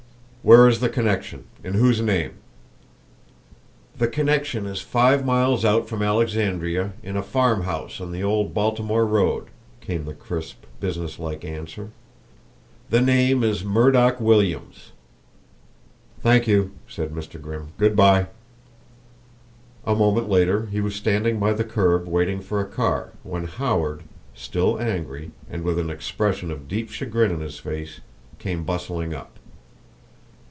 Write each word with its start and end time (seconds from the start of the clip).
"Where 0.43 0.67
is 0.67 0.79
the 0.79 0.89
connection? 0.89 1.43
In 1.63 1.75
whose 1.75 2.01
name?" 2.01 2.33
"The 3.99 4.07
connection 4.07 4.65
is 4.65 4.81
five 4.81 5.23
miles 5.23 5.63
out 5.63 5.87
from 5.87 6.01
Alexandria 6.01 6.93
in 7.03 7.15
a 7.15 7.21
farm 7.21 7.61
house 7.61 8.01
on 8.01 8.11
the 8.11 8.23
old 8.23 8.51
Baltimore 8.51 9.05
Road," 9.05 9.49
came 9.81 10.05
the 10.05 10.15
crisp, 10.15 10.63
business 10.79 11.19
like 11.19 11.45
answer. 11.45 11.91
"The 12.89 13.01
name 13.01 13.43
is 13.43 13.63
Murdock 13.63 14.19
Williams." 14.19 14.93
"Thank 16.23 16.47
you," 16.47 16.71
said 16.87 17.11
Mr. 17.13 17.39
Grimm. 17.39 17.73
"Good 17.77 17.95
by." 17.95 18.25
A 19.85 19.93
moment 19.93 20.27
later 20.27 20.65
he 20.71 20.81
was 20.81 20.95
standing 20.95 21.39
by 21.39 21.53
the 21.53 21.63
curb 21.63 22.07
waiting 22.07 22.41
for 22.41 22.59
a 22.59 22.65
car, 22.67 23.11
when 23.21 23.43
Howard, 23.43 24.01
still 24.33 24.81
angry, 24.81 25.29
and 25.51 25.61
with 25.63 25.77
an 25.77 25.91
expression 25.91 26.49
of 26.49 26.67
deep 26.67 26.89
chagrin 26.89 27.31
on 27.31 27.41
his 27.41 27.59
face, 27.59 28.01
came 28.39 28.63
bustling 28.63 29.13
up. 29.13 29.37